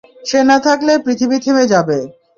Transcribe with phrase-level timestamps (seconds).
[0.29, 1.97] সে না থাকলে পৃথিবী থেমে যাবে।